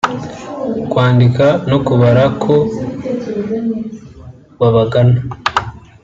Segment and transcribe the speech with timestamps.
[0.91, 2.55] kwandika no kubara ko
[4.59, 5.19] babagana